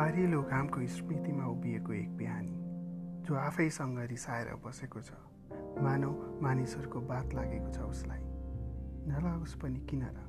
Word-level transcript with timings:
बारिलो 0.00 0.40
घामको 0.42 0.80
स्मृतिमा 0.88 1.44
उभिएको 1.44 1.92
एक 1.92 2.16
बिहानी 2.16 2.54
जो 3.28 3.34
आफैसँग 3.36 3.98
रिसाएर 4.10 4.48
बसेको 4.64 5.00
छ। 5.00 5.12
मानव 5.84 6.40
मानिसहरूको 6.42 7.00
बात 7.00 7.34
लागेको 7.34 7.72
छ 7.72 7.78
उसलाई। 7.84 8.22
नलागोस् 9.12 9.56
पनि 9.60 9.80
किन 9.84 10.02
र 10.08 10.24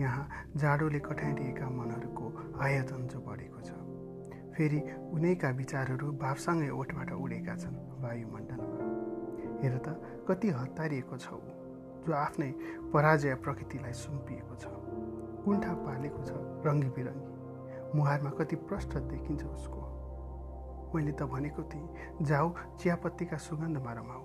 यहाँ 0.00 0.24
जाडोले 0.56 0.98
कठाइदिएका 1.04 1.68
मनहरूको 1.68 2.26
आयतन 2.64 3.02
जो 3.12 3.20
बढेको 3.20 3.60
छ। 3.60 3.70
फेरि 4.56 4.80
उनैका 5.12 5.50
विचारहरू 5.60 6.12
भावसँगै 6.16 6.70
ओठबाट 6.80 7.12
उडेका 7.12 7.54
छन् 7.60 7.76
वायुमण्डलमा। 8.00 8.78
हेर 9.60 9.74
त 9.84 9.88
कति 10.28 10.48
हतारिएको 10.48 11.16
छ 11.20 11.28
ऊ 11.36 12.08
जो 12.08 12.12
आफ्नै 12.16 12.50
पराजय 12.88 13.34
प्रकृतिलाई 13.44 13.92
सुम्पिएको 14.00 14.54
छ। 14.56 14.64
कुण्ठा 15.44 15.72
पालेको 15.84 16.20
छ 16.24 16.32
रङ्गी 16.64 16.90
बिरङ्गी 16.96 17.28
मुहारमा 17.94 18.30
कति 18.30 18.56
प्रष्ट 18.56 18.96
देखिन्छ 18.96 19.44
उसको। 19.44 19.80
मैले 20.94 21.12
त 21.12 21.22
भनेको 21.22 21.62
थिएँ 21.62 22.24
जाऊ 22.26 22.52
चियापत्तीका 22.80 23.36
सुगन्धमा 23.36 23.92
रमाऊ। 23.92 24.22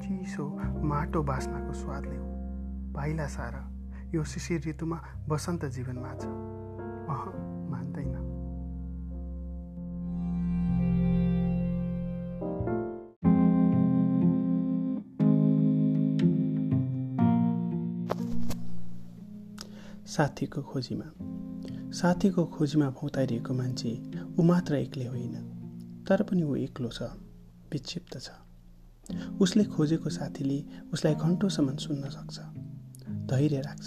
चिसो 0.00 0.44
माटो 0.82 1.22
बास्नाको 1.22 1.72
स्वाद 1.72 2.04
ल्याऊ 2.06 2.26
पाइला 2.94 3.26
सारा 3.26 3.62
यो 4.14 4.24
शिशिर 4.24 4.62
ऋतुमा 4.68 4.98
बसन्त 5.28 5.64
जीवनमा 5.64 6.12
छ। 6.14 6.24
अह 7.10 7.24
मान्दैन। 7.70 8.14
साथीको 20.06 20.62
खोजीमा 20.62 21.06
साथीको 21.94 22.44
खोजीमा 22.54 22.88
भौताइरहेको 22.90 23.52
मान्छे 23.54 23.90
ऊ 24.38 24.42
मात्र 24.42 24.74
एक्लै 24.76 25.06
होइन 25.06 25.34
तर 26.08 26.22
पनि 26.28 26.42
ऊ 26.42 26.54
एक्लो 26.56 26.88
छ 26.90 27.02
विक्षिप्त 27.72 28.14
छ। 28.18 28.30
उसले 29.40 29.64
खोजेको 29.64 30.10
साथीले 30.10 30.58
उसलाई 30.92 31.14
घन्टोसम्म 31.14 31.76
सुन्न 31.76 32.10
सक्छ 32.10 32.36
धैर्य 33.30 33.60
राख्छ 33.60 33.86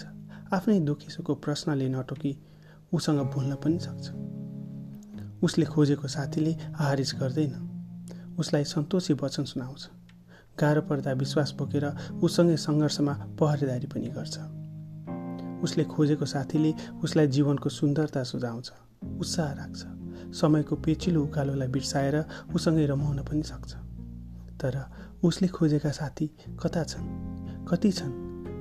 आफ्नै 0.54 0.80
दुःखी 0.88 1.10
सुखको 1.12 1.36
प्रश्नले 1.46 1.88
नटोकी 1.90 2.34
उसँग 2.94 3.20
भुल्न 3.34 3.56
पनि 3.64 3.80
सक्छ। 3.80 4.06
उसले 5.44 5.66
खोजेको 5.66 6.08
साथीले 6.08 6.54
आहारिज 6.54 7.14
गर्दैन 7.20 7.54
उसलाई 8.40 8.64
सन्तोषी 8.66 9.14
वचन 9.22 9.44
सुनाउँछ 9.52 9.90
गाह्रो 10.58 10.82
पर्दा 10.90 11.12
विश्वास 11.24 11.52
बोकेर 11.60 11.86
उसँगै 12.24 12.58
सङ्घर्षमा 12.58 13.14
पहरेदारी 13.40 13.88
पनि 13.88 14.10
गर्छ। 14.16 14.38
उसले 15.68 15.84
खोजेको 15.84 16.26
साथीले 16.26 16.74
उसलाई 17.04 17.28
जीवनको 17.28 17.70
सुन्दरता 17.70 18.24
सुझाउँछ 18.24 18.72
उत्साह 19.20 19.52
राख्छ 19.54 20.34
समयको 20.36 20.76
पेचिलो 20.76 21.24
उकालोलाई 21.24 21.68
बिर्साएर 21.68 22.16
उसँगै 22.56 22.86
रमाउन 22.86 23.20
पनि 23.24 23.44
सक्छ। 23.44 23.74
तर 24.62 24.76
उसले 25.24 25.48
खोजेका 25.48 25.92
साथी 25.92 26.28
कता 26.64 26.84
छन्? 26.84 27.06
कति 27.66 27.92
छन्? 27.92 28.14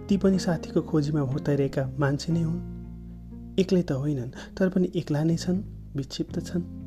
ती 0.06 0.16
पनि 0.16 0.38
साथीको 0.38 0.82
खोजीमा 0.82 1.22
भोताइरहेका 1.24 1.84
मान्छे 1.98 2.32
नै 2.32 2.42
हुन्? 2.42 2.60
एक्लै 3.58 3.82
त 3.82 3.92
होइनन् 3.92 4.30
तर 4.56 4.68
पनि 4.68 4.92
एक्ला 4.96 5.22
नै 5.24 5.36
छन् 5.36 5.62
विक्षिप्त 5.96 6.40
छन्। 6.46 6.86